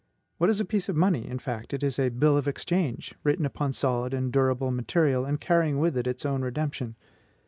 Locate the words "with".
5.77-5.95